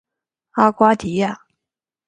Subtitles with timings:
[0.53, 1.45] 阿瓜迪亚。